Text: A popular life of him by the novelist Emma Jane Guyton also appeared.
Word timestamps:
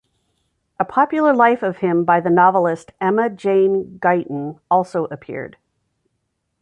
A 0.79 0.83
popular 0.83 1.31
life 1.31 1.61
of 1.61 1.77
him 1.77 2.05
by 2.05 2.19
the 2.21 2.31
novelist 2.31 2.91
Emma 2.99 3.29
Jane 3.29 3.99
Guyton 4.01 4.59
also 4.67 5.05
appeared. 5.11 5.57